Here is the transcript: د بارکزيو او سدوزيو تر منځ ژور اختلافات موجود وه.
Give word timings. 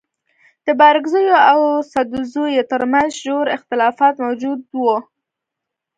د 0.65 0.67
بارکزيو 0.81 1.37
او 1.51 1.59
سدوزيو 1.91 2.63
تر 2.71 2.81
منځ 2.91 3.11
ژور 3.23 3.45
اختلافات 3.57 4.15
موجود 4.25 4.59
وه. 4.83 4.97